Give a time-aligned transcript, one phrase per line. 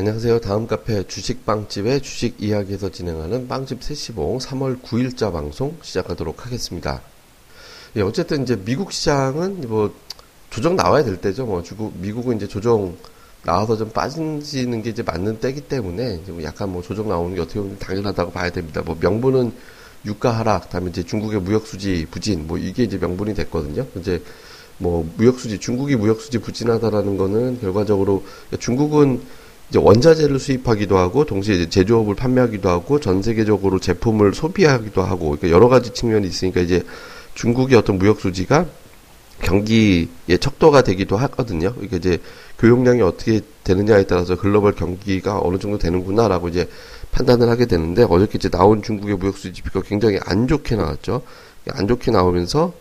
[0.00, 0.40] 예, 안녕하세요.
[0.40, 7.02] 다음 카페 주식빵집의 주식 이야기에서 진행하는 빵집 세시봉 3월 9일자 방송 시작하도록 하겠습니다.
[7.96, 9.94] 예, 어쨌든 이제 미국 시장은 뭐
[10.48, 11.44] 조정 나와야 될 때죠.
[11.44, 12.96] 뭐 주고 미국은 이제 조정
[13.42, 17.42] 나와서 좀 빠지는 게 이제 맞는 때기 때문에 이제 뭐 약간 뭐 조정 나오는 게
[17.42, 18.80] 어떻게 보면 당연하다고 봐야 됩니다.
[18.82, 19.52] 뭐 명분은
[20.06, 23.86] 유가 하락, 다음에 이제 중국의 무역 수지 부진, 뭐 이게 이제 명분이 됐거든요.
[23.96, 24.22] 이제
[24.78, 28.24] 뭐 무역 수지, 중국이 무역 수지 부진하다라는 거는 결과적으로
[28.58, 29.20] 중국은
[29.70, 35.50] 이제 원자재를 수입하기도 하고 동시에 이제 제조업을 판매하기도 하고 전 세계적으로 제품을 소비하기도 하고 그러니까
[35.50, 36.82] 여러 가지 측면이 있으니까 이제
[37.34, 38.66] 중국의 어떤 무역 수지가
[39.42, 40.08] 경기의
[40.40, 41.72] 척도가 되기도 하거든요.
[41.80, 42.18] 이게 이제
[42.58, 46.68] 교역량이 어떻게 되느냐에 따라서 글로벌 경기가 어느 정도 되는구나라고 이제
[47.12, 51.22] 판단을 하게 되는데 어저께 이제 나온 중국의 무역 수지 지표가 굉장히 안 좋게 나왔죠.
[51.70, 52.72] 안 좋게 나오면서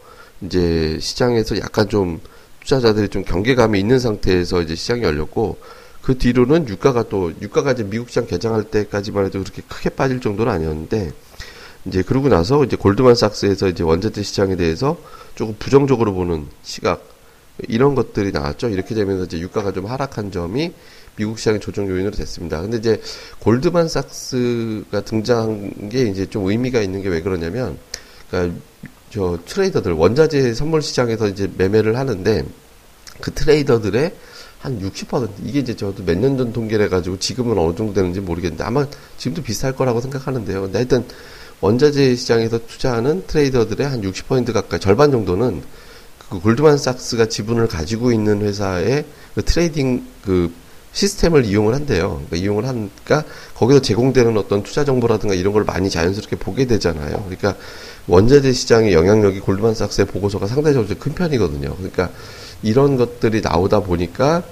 [0.42, 2.20] 이제 시장에서 약간 좀
[2.62, 5.58] 투자자들이 좀 경계감이 있는 상태에서 이제 시장이 열렸고
[6.02, 10.52] 그 뒤로는 유가가 또 유가가 이제 미국 시장 개장할 때까지만 해도 그렇게 크게 빠질 정도는
[10.52, 11.11] 아니었는데
[11.86, 14.97] 이제 그러고 나서 이제 골드만삭스에서 이제 원자재 시장에 대해서
[15.36, 17.08] 조금 부정적으로 보는 시각
[17.67, 18.69] 이런 것들이 나왔죠.
[18.69, 20.73] 이렇게 되면서 이제 유가가 좀 하락한 점이
[21.16, 22.61] 미국 시장의 조정 요인으로 됐습니다.
[22.61, 23.02] 근데 이제
[23.39, 27.78] 골드만삭스가 등장한 게 이제 좀 의미가 있는 게 왜 그러냐면
[28.30, 28.59] 그러니까
[29.09, 32.45] 저 트레이더들 원자재 선물 시장에서 이제 매매를 하는데
[33.19, 34.13] 그 트레이더들의
[34.60, 38.64] 한 60% 이게 이제 저도 몇 년 전 통계를 해가지고 지금은 어느 정도 되는지 모르겠는데
[38.64, 38.86] 아마
[39.18, 40.62] 지금도 비슷할 거라고 생각하는데요.
[40.64, 41.06] 근데 하여튼
[41.62, 45.62] 원자재 시장에서 투자하는 트레이더들의 한 60% 가까이 절반 정도는
[46.30, 50.54] 그 골드만삭스가 지분을 가지고 있는 회사의 그 트레이딩 그
[50.92, 52.22] 시스템을 이용을 한대요.
[52.28, 53.24] 그러니까 이용을 하니까
[53.56, 57.24] 거기서 제공되는 어떤 투자 정보라든가 이런 걸 많이 자연스럽게 보게 되잖아요.
[57.25, 57.56] 그러니까
[58.08, 61.75] 원자재 시장의 영향력이 골드만삭스의 보고서가 상대적으로 큰 편이거든요.
[61.75, 62.09] 그러니까
[62.64, 64.44] 이런 것들이 나오다 보니까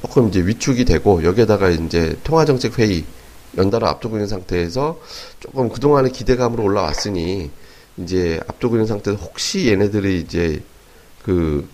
[0.00, 3.04] 조금 이제 위축이 되고 여기에다가 이제 통화정책 회의
[3.56, 5.00] 연달아 앞두고 있는 상태에서
[5.40, 7.50] 조금 그동안의 기대감으로 올라왔으니
[7.98, 10.62] 이제 앞두고 있는 상태에서 혹시 얘네들이 이제
[11.24, 11.68] 그,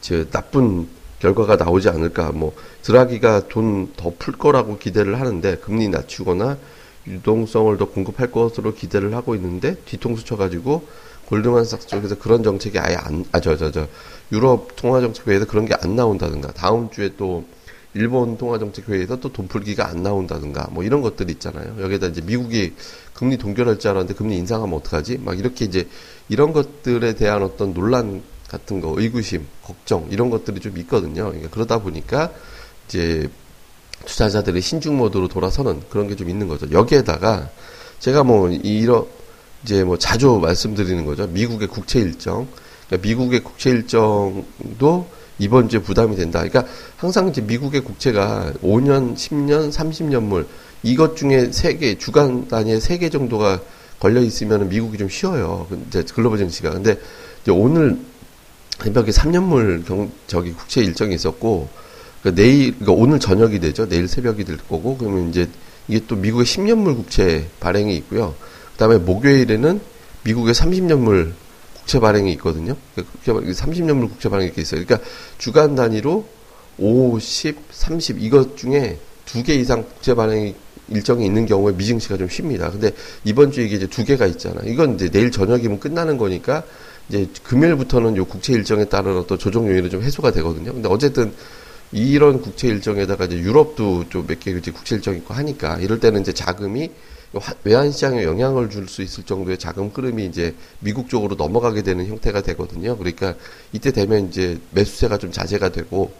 [0.00, 0.88] 저, 나쁜
[1.20, 6.58] 결과가 나오지 않을까, 뭐, 드라기가 돈 더 풀 거라고 기대를 하는데, 금리 낮추거나
[7.06, 10.86] 유동성을 더 공급할 것으로 기대를 하고 있는데, 뒤통수 쳐가지고,
[11.28, 13.86] 골드만삭스 쪽에서 그런 정책이 아예 안, 아, 저, 저, 저,
[14.32, 17.44] 유럽 통화정책회의에서 그런 게 안 나온다든가, 다음 주에 또,
[17.94, 21.76] 일본 통화정책회의에서 또 돈 풀기가 안 나온다든가, 뭐 이런 것들 있잖아요.
[21.80, 22.74] 여기에다 이제 미국이
[23.14, 25.18] 금리 동결할 줄 알았는데 금리 인상하면 어떡하지?
[25.18, 25.88] 막 이렇게 이제
[26.28, 31.26] 이런 것들에 대한 어떤 논란 같은 거, 의구심, 걱정, 이런 것들이 좀 있거든요.
[31.26, 32.30] 그러니까 그러다 보니까
[32.86, 33.28] 이제
[34.06, 36.70] 투자자들이 신중 모드로 돌아서는 그런 게 좀 있는 거죠.
[36.70, 37.50] 여기에다가
[37.98, 39.06] 제가 뭐 이런
[39.62, 41.26] 이제 뭐 자주 말씀드리는 거죠.
[41.26, 42.46] 미국의 국채 일정.
[42.86, 45.06] 그러니까 미국의 국채 일정도
[45.38, 46.40] 이번 주에 부담이 된다.
[46.40, 46.64] 그러니까
[46.96, 50.46] 항상 이제 미국의 국채가 5년, 10년, 30년물
[50.82, 53.60] 이것 중에 세 개, 주간 단위의 세개 정도가
[53.98, 55.66] 걸려 있으면 미국이 좀 쉬워요.
[55.88, 56.70] 이제 글로벌 증시가.
[56.70, 56.96] 근데
[57.42, 57.98] 이제 오늘
[58.80, 61.68] 새벽에 3년물 경, 저기 국채 일정이 있었고,
[62.22, 63.88] 그러니까 내일, 그러니까 오늘 저녁이 되죠.
[63.88, 65.48] 내일 새벽이 될 거고, 그러면 이제
[65.88, 68.34] 이게 또 미국의 10년물 국채 발행이 있고요.
[68.78, 69.80] 그 다음에 목요일에는
[70.22, 71.32] 미국의 30년물
[71.74, 72.76] 국채 발행이 있거든요.
[72.94, 74.84] 30년물 그러니까 국채 발행이 이렇게 있어요.
[74.84, 75.04] 그러니까
[75.36, 76.24] 주간 단위로
[76.78, 80.54] 50, 30 이것 중에 두 개 이상 국채 발행이
[80.90, 82.70] 일정이 있는 경우에 미증시가 좀 쉽니다.
[82.70, 82.92] 근데
[83.24, 84.60] 이번 주에 이게 이제 두 개가 있잖아.
[84.64, 86.62] 이건 이제 내일 저녁이면 끝나는 거니까
[87.08, 90.72] 이제 금요일부터는 요 국채 일정에 따른 어떤 조정 요인이 좀 해소가 되거든요.
[90.72, 91.32] 근데 어쨌든
[91.90, 96.20] 이런 국채 일정에다가 이제 유럽도 좀 몇 개 이제 국채 일정 있고 하니까 이럴 때는
[96.20, 96.92] 이제 자금이
[97.64, 102.42] 외환 시장에 영향을 줄 수 있을 정도의 자금 흐름이 이제 미국 쪽으로 넘어가게 되는 형태가
[102.42, 102.96] 되거든요.
[102.96, 103.34] 그러니까
[103.72, 106.10] 이때 되면 이제 매수세가 좀 자제가 되고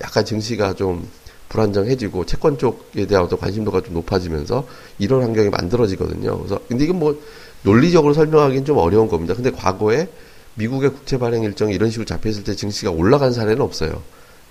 [0.00, 1.06] 약간 증시가 좀
[1.50, 4.66] 불안정해지고 채권 쪽에 대한 어떤 관심도가 좀 높아지면서
[4.98, 6.38] 이런 환경이 만들어지거든요.
[6.38, 7.22] 그래서 근데 이건 뭐
[7.62, 9.34] 논리적으로 설명하기는 좀 어려운 겁니다.
[9.34, 10.08] 근데 과거에
[10.54, 14.02] 미국의 국채 발행 일정이 이런 식으로 잡혔을 때 증시가 올라간 사례는 없어요.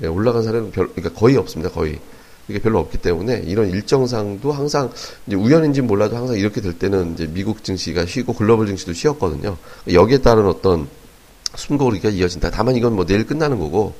[0.01, 1.71] 예, 올라간 사례는 별, 그러니까 거의 없습니다.
[1.73, 1.99] 거의.
[2.47, 4.91] 이게 별로 없기 때문에 이런 일정상도 항상
[5.31, 9.57] 우연인지 몰라도 항상 이렇게 될 때는 이제 미국 증시가 쉬고 글로벌 증시도 쉬었거든요.
[9.91, 10.87] 여기에 따른 어떤
[11.55, 12.51] 숨고르기가 이어진다.
[12.51, 13.93] 다만 이건 뭐 내일 끝나는 거고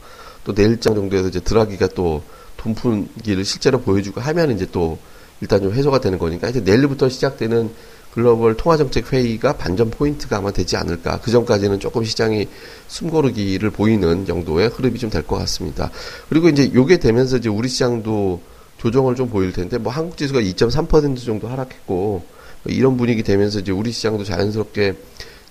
[0.44, 2.22] 또 내일장 정도에서 이제 드라기가 또
[2.64, 4.98] 돈 푼기를 실제로 보여주고 하면 이제 또
[5.42, 7.70] 일단 좀 해소가 되는 거니까 이제 내일부터 시작되는
[8.14, 11.20] 글로벌 통화정책 회의가 반전 포인트가 아마 되지 않을까.
[11.22, 12.48] 그 전까지는 조금 시장이
[12.88, 15.90] 숨고르기를 보이는 정도의 흐름이 좀 될 것 같습니다.
[16.30, 18.42] 그리고 이제 요게 되면서 이제 우리 시장도
[18.78, 22.24] 조정을 좀 보일 텐데 뭐 한국 지수가 2.3% 정도 하락했고
[22.66, 24.94] 이런 분위기 되면서 이제 우리 시장도 자연스럽게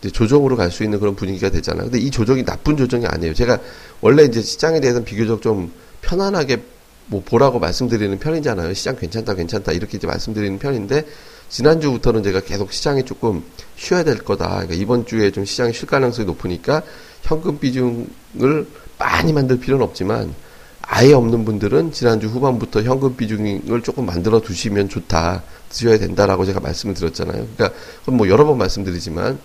[0.01, 1.85] 이제 조정으로 갈 수 있는 그런 분위기가 되잖아요.
[1.85, 3.35] 근데 이 조정이 나쁜 조정이 아니에요.
[3.35, 3.59] 제가
[4.01, 6.63] 원래 이제 시장에 대해서는 비교적 좀 편안하게
[7.07, 8.73] 뭐 보라고 말씀드리는 편이잖아요.
[8.75, 11.05] 시장 괜찮다, 괜찮다 이렇게 이제 말씀드리는 편인데
[11.53, 13.45] 지난주부터는 제가 계속 시장이 조금
[13.77, 14.49] 쉬어야 될 거다.
[14.49, 16.83] 그러니까 이번 주에 좀 시장이 쉴 가능성이 높으니까
[17.23, 18.67] 현금 비중을
[18.99, 20.35] 많이 만들 필요는 없지만
[20.81, 25.43] 아예 없는 분들은 지난주 후반부터 현금 비중을 조금 만들어 두시면 좋다.
[25.69, 27.47] 드셔야 된다라고 제가 말씀을 드렸잖아요.
[27.55, 29.39] 그러니까 뭐 여러 번 말씀드리지만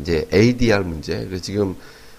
[0.00, 1.24] 이제 ADR 문제.
[1.26, 1.76] 그래서 지금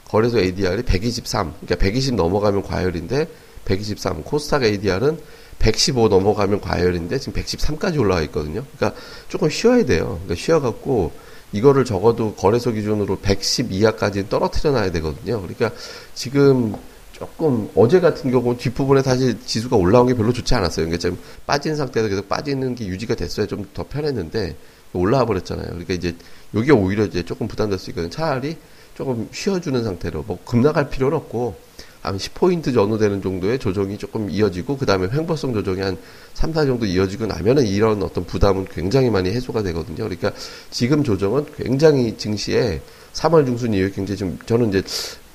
[0.07, 1.53] 거래소 ADR이 123.
[1.61, 3.27] 그러니까 120 넘어가면 과열인데
[3.65, 4.23] 123.
[4.23, 5.19] 코스닥 ADR은
[5.59, 8.63] 115 넘어가면 과열인데 지금 113까지 올라와 있거든요.
[8.77, 10.19] 그러니까 조금 쉬어야 돼요.
[10.23, 11.11] 그러니까 쉬어갖고
[11.51, 15.41] 이거를 적어도 거래소 기준으로 110 이하까지 떨어뜨려 놔야 되거든요.
[15.41, 15.71] 그러니까
[16.13, 16.75] 지금
[17.11, 20.85] 조금 어제 같은 경우 뒷부분에 사실 지수가 올라온 게 별로 좋지 않았어요.
[20.85, 24.55] 그러니까 좀 빠진 상태에서 계속 빠지는 게 유지가 됐어야 좀 더 편했는데
[24.93, 25.67] 올라와 버렸잖아요.
[25.67, 26.15] 그러니까 이제
[26.53, 28.09] 여기가 오히려 이제 조금 부담될 수 있거든요.
[28.09, 28.57] 차라리
[28.95, 31.55] 조금 쉬어주는 상태로 뭐 급락할 필요는 없고
[32.01, 35.97] 한 10포인트 전후 되는 정도의 조정이 조금 이어지고 그 다음에 횡보성 조정이 한
[36.33, 39.97] 3, 4 정도 이어지고 나면은 이런 어떤 부담은 굉장히 많이 해소가 되거든요.
[39.97, 40.31] 그러니까
[40.71, 42.81] 지금 조정은 굉장히 증시에
[43.13, 44.83] 3월 중순 이후에 굉장히 좀 저는 이제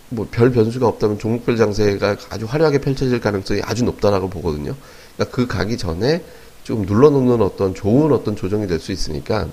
[0.09, 4.75] 뭐 별 변수가 없다면 종목별 장세가 아주 화려하게 펼쳐질 가능성이 아주 높다라고 보거든요.
[5.17, 6.23] 그러니까 그 가기 전에
[6.63, 9.49] 좀 눌러놓는 어떤 좋은 어떤 조정이 될 수 있으니까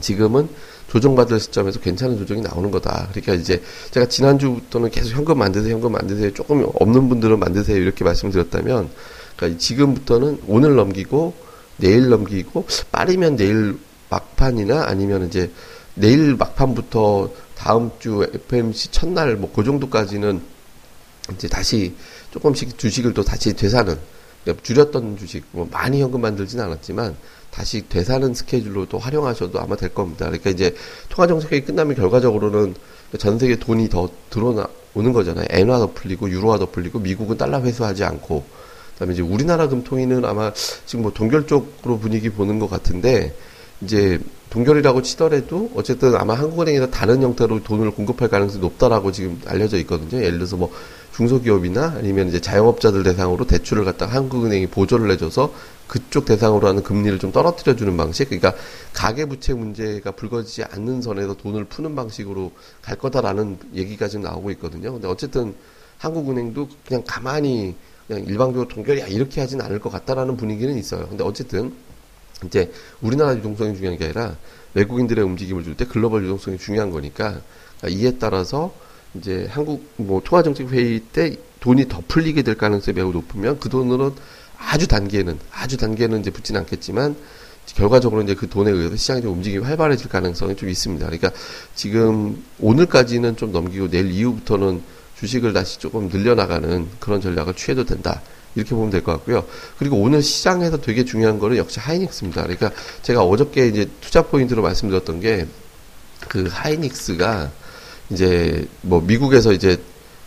[0.00, 0.48] 지금은
[0.94, 3.08] 조정받을 시점에서 괜찮은 조정이 나오는 거다.
[3.10, 3.60] 그러니까 이제
[3.90, 6.32] 제가 지난주부터는 계속 현금 만드세요, 현금 만드세요.
[6.34, 7.78] 조금 없는 분들은 만드세요.
[7.78, 8.90] 이렇게 말씀드렸다면,
[9.36, 11.34] 그러니까 지금부터는 오늘 넘기고,
[11.78, 13.76] 내일 넘기고, 빠르면 내일
[14.08, 15.50] 막판이나 아니면 이제
[15.94, 20.40] 내일 막판부터 다음 주 FMC 첫날 뭐 그 정도까지는
[21.34, 21.94] 이제 다시
[22.30, 23.98] 조금씩 주식을 또 다시 되사는
[24.62, 27.16] 줄였던 주식 뭐 많이 현금 만들진 않았지만
[27.50, 30.26] 다시 되사는 스케줄로 또 활용하셔도 아마 될 겁니다.
[30.26, 30.74] 그러니까 이제
[31.08, 32.74] 통화 정책이 끝나면 결과적으로는
[33.18, 35.46] 전 세계 돈이 더 들어오는 거잖아요.
[35.48, 38.44] 엔화도 풀리고 유로화도 풀리고 미국은 달러 회수하지 않고
[38.94, 40.52] 그다음에 이제 우리나라 금통위는 아마
[40.84, 43.34] 지금 뭐 동결 쪽으로 분위기 보는 것 같은데
[43.80, 44.18] 이제
[44.50, 50.22] 동결이라고 치더라도 어쨌든 아마 한국은행에서 다른 형태로 돈을 공급할 가능성이 높다라고 지금 알려져 있거든요.
[50.22, 50.72] 예를 들어서 뭐
[51.16, 55.54] 중소기업이나 아니면 이제 자영업자들 대상으로 대출을 갖다 한국은행이 보조를 해줘서
[55.86, 58.28] 그쪽 대상으로 하는 금리를 좀 떨어뜨려 주는 방식.
[58.28, 58.54] 그러니까
[58.92, 62.52] 가계부채 문제가 불거지지 않는 선에서 돈을 푸는 방식으로
[62.82, 64.92] 갈 거다라는 얘기가 지금 나오고 있거든요.
[64.92, 65.54] 근데 어쨌든
[65.98, 67.76] 한국은행도 그냥 가만히
[68.06, 71.06] 그냥 일방적으로 동결이야 이렇게 하진 않을 것 같다라는 분위기는 있어요.
[71.08, 71.72] 근데 어쨌든
[72.44, 74.36] 이제 우리나라 유동성이 중요한 게 아니라
[74.74, 77.40] 외국인들의 움직임을 줄 때 글로벌 유동성이 중요한 거니까
[77.78, 78.74] 그러니까 이에 따라서
[79.14, 84.14] 이제 한국 뭐 통화정책 회의 때 돈이 더 풀리게 될 가능성이 매우 높으면 그 돈으로
[84.58, 87.16] 아주 단계는 아주 단계는 이제 붙진 않겠지만
[87.74, 91.06] 결과적으로 이제 그 돈에 의해서 시장이 좀 움직임이 활발해질 가능성이 좀 있습니다.
[91.06, 91.30] 그러니까
[91.74, 94.82] 지금 오늘까지는 좀 넘기고 내일 이후부터는
[95.18, 98.20] 주식을 다시 조금 늘려나가는 그런 전략을 취해도 된다.
[98.54, 99.44] 이렇게 보면 될 것 같고요.
[99.78, 102.42] 그리고 오늘 시장에서 되게 중요한 거는 역시 하이닉스입니다.
[102.42, 102.70] 그러니까
[103.02, 105.46] 제가 어저께 이제 투자 포인트로 말씀드렸던 게
[106.28, 107.50] 그 하이닉스가
[108.10, 109.80] 이제 뭐 미국에서 이제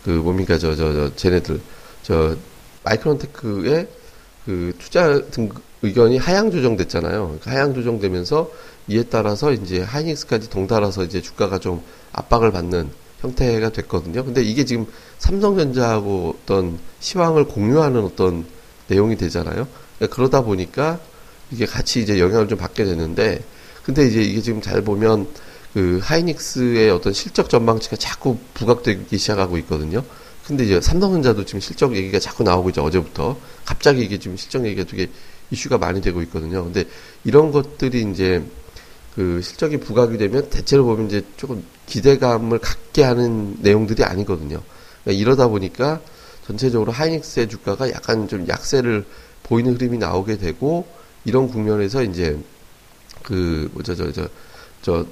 [0.04, 1.60] 그 뭡니까 저 저 저 쟤네들
[2.04, 2.36] 저
[2.84, 3.88] 마이크론테크의
[4.46, 5.50] 그 투자 등
[5.82, 7.26] 의견이 하향 조정됐잖아요.
[7.26, 8.50] 그러니까 하향 조정되면서
[8.88, 11.82] 이에 따라서 이제 하이닉스까지 동달아서 이제 주가가 좀
[12.14, 14.24] 압박을 받는 형태가 됐거든요.
[14.24, 14.88] 근데 이게 지금
[15.20, 18.46] 삼성전자하고 어떤 시황을 공유하는 어떤
[18.88, 19.68] 내용이 되잖아요.
[19.98, 21.00] 그러니까 그러다 보니까
[21.52, 23.44] 이게 같이 이제 영향을 좀 받게 되는데,
[23.84, 25.28] 근데 이제 이게 지금 잘 보면
[25.74, 30.04] 그 하이닉스의 어떤 실적 전망치가 자꾸 부각되기 시작하고 있거든요.
[30.46, 32.82] 근데 이제 삼성전자도 지금 실적 얘기가 자꾸 나오고 있죠.
[32.84, 33.38] 어제부터.
[33.66, 35.10] 갑자기 이게 지금 실적 얘기가 되게
[35.52, 36.64] 이슈가 많이 되고 있거든요.
[36.64, 36.86] 근데
[37.26, 38.44] 이런 것들이 이제
[39.16, 44.62] 그 실적이 부각이 되면 대체로 보면 이제 조금 기대감을 갖게 하는 내용들이 아니거든요.
[45.04, 46.02] 그러니까 이러다 보니까
[46.46, 49.06] 전체적으로 하이닉스의 주가가 약간 좀 약세를
[49.44, 50.88] 보이는 흐름이 나오게 되고
[51.26, 52.38] 이런 국면에서 이제
[53.24, 54.30] 그 뭐죠 저저
[54.82, 55.06] 저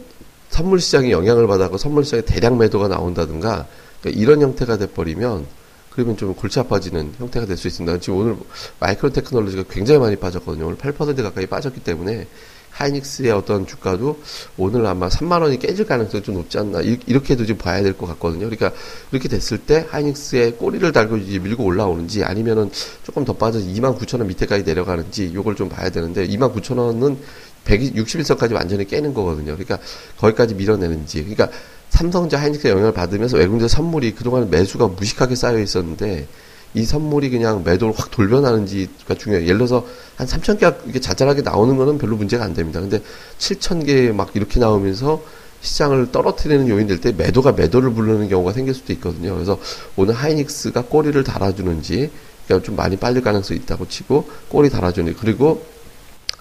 [0.55, 3.67] 선물 시장이 영향을 받아서 선물 시장에 대량 매도가 나온다든가
[3.99, 5.45] 그러니까 이런 형태가 돼버리면
[5.89, 7.99] 그러면 좀 골치 아파지는 형태가 될 수 있습니다.
[7.99, 8.37] 지금 오늘
[8.79, 10.65] 마이크로 테크놀로지가 굉장히 많이 빠졌거든요.
[10.65, 12.27] 오늘 8% 가까이 빠졌기 때문에
[12.71, 14.19] 하이닉스의 어떤 주가도
[14.57, 18.49] 오늘 아마 3만 원이 깨질 가능성이 좀 높지 않나 이렇게도 좀 봐야 될 것 같거든요.
[18.49, 18.71] 그러니까
[19.11, 22.69] 이렇게 됐을 때 하이닉스의 꼬리를 달고 이제 밀고 올라오는지 아니면은
[23.03, 27.17] 조금 더 빠져서 2만 9천 원 밑에까지 내려가는지 이걸 좀 봐야 되는데 2만 9천 원은
[27.65, 29.53] 161선까지 완전히 깨는 거거든요.
[29.53, 29.79] 그러니까
[30.17, 31.49] 거기까지 밀어내는지 그러니까
[31.89, 36.27] 삼성자 하이닉스의 영향을 받으면서 외국인들 선물이 그동안 매수가 무식하게 쌓여 있었는데
[36.73, 39.45] 이 선물이 그냥 매도를 확 돌변하는지가 중요해요.
[39.45, 39.85] 예를 들어서
[40.17, 42.81] 한 3천 개가 이게 자잘하게 나오는 거는 별로 문제가 안 됩니다.
[42.81, 43.01] 근데
[43.39, 45.23] 7천 개막 이렇게 나오면서
[45.61, 49.33] 시장을 떨어뜨리는 요인 될 때 매도가 매도를 부르는 경우가 생길 수도 있거든요.
[49.33, 49.57] 그래서
[49.95, 52.11] 오늘 하이닉스가 꼬리를 달아주는지
[52.45, 55.65] 그러니까 좀 많이 빨릴 가능성이 있다고 치고 꼬리 달아주는 그리고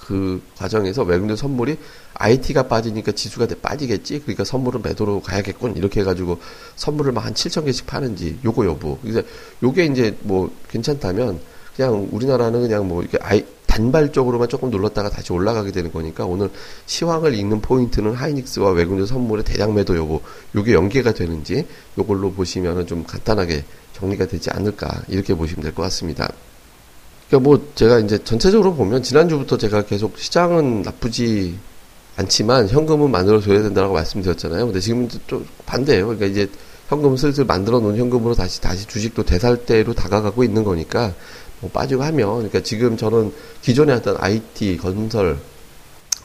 [0.05, 1.79] 그 과정에서 외국인 선물이
[2.15, 4.21] IT가 빠지니까 지수가 빠지겠지.
[4.21, 5.77] 그러니까 선물은 매도로 가야겠군.
[5.77, 6.39] 이렇게 해가지고
[6.77, 8.99] 선물을 막 한 7천 개씩 파는지 요거 여부.
[9.01, 9.23] 그래서
[9.63, 11.41] 요게 이제 뭐 괜찮다면
[11.75, 16.51] 그냥 우리나라는 그냥 뭐 이렇게 아이 단발적으로만 조금 눌렀다가 다시 올라가게 되는 거니까 오늘
[16.87, 20.21] 시황을 읽는 포인트는 하이닉스와 외국인 선물의 대량 매도 여부
[20.55, 21.67] 요게 연계가 되는지
[21.99, 26.31] 요걸로 보시면은 좀 간단하게 정리가 되지 않을까 이렇게 보시면 될 것 같습니다.
[27.29, 31.59] 그러니까 뭐 제가 이제 전체적으로 보면 지난주부터 제가 계속 시장은 나쁘지
[32.17, 34.67] 않지만 현금은 만들어 줘야 된다고 말씀드렸잖아요.
[34.67, 36.07] 근데 지금 좀 반대예요.
[36.07, 36.49] 그러니까 이제
[36.89, 41.15] 현금 슬슬 만들어 놓은 현금으로 다시 다시 주식도 대살대로 다가가고 있는 거니까
[41.61, 45.39] 뭐 빠지고 하면 그러니까 지금 저는 기존에 했던 IT 건설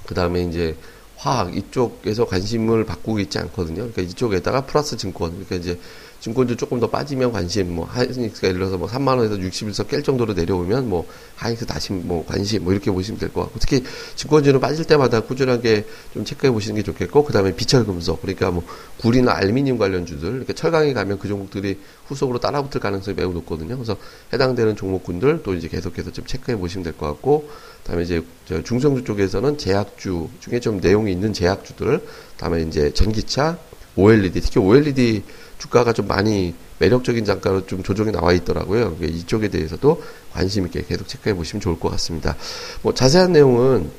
[0.05, 0.75] 그다음에 이제
[1.15, 3.77] 화학 이쪽에서 관심을 바꾸고 있지 않거든요.
[3.77, 5.79] 그러니까 이쪽에다가 플러스 증권 그러니까 이제
[6.19, 10.33] 증권주 조금 더 빠지면 관심, 뭐, 하이닉스가 예를 들어서 뭐 3만 원에서 61서 깰 정도로
[10.33, 11.07] 내려오면 뭐,
[11.37, 13.83] 하이닉스 다시 뭐, 관심, 뭐, 이렇게 보시면 될 것 같고, 특히
[14.15, 18.63] 증권주는 빠질 때마다 꾸준하게 좀 체크해 보시는 게 좋겠고, 그 다음에 비철금속, 그러니까 뭐,
[18.99, 23.75] 구리나 알미늄 관련주들, 이렇게 철강에 가면 그 종목들이 후속으로 따라붙을 가능성이 매우 높거든요.
[23.75, 23.95] 그래서
[24.33, 27.49] 해당되는 종목군들 또 이제 계속해서 좀 체크해 보시면 될 것 같고,
[27.83, 28.21] 다음에 이제
[28.65, 32.03] 중성주 쪽에서는 제약주 중에 좀 내용이 있는 제약주들,
[32.37, 33.57] 다음에 이제 전기차,
[33.95, 35.23] OLED, 특히 OLED
[35.59, 38.97] 주가가 좀 많이 매력적인 장가로 좀 조정이 나와 있더라고요.
[39.01, 40.01] 이쪽에 대해서도
[40.33, 42.35] 관심 있게 계속 체크해 보시면 좋을 것 같습니다.
[42.81, 43.91] 뭐 자세한 내용은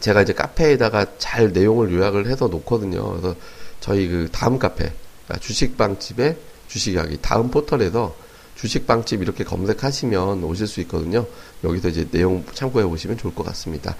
[0.00, 3.10] 제가 이제 카페에다가 잘 내용을 요약을 해서 놓거든요.
[3.10, 3.36] 그래서
[3.80, 4.92] 저희 그 다음 카페,
[5.26, 6.36] 그러니까 주식방집의
[6.68, 8.14] 주식 이야기 다음 포털에서
[8.56, 11.26] 주식방집 이렇게 검색하시면 오실 수 있거든요.
[11.62, 13.94] 여기서 이제 내용 참고해 보시면 좋을 것 같습니다.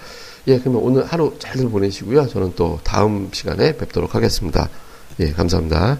[0.47, 2.27] 예, 그러면 오늘 하루 잘들 보내시고요.
[2.27, 4.69] 저는 또 다음 시간에 뵙도록 하겠습니다.
[5.19, 5.99] 예, 감사합니다.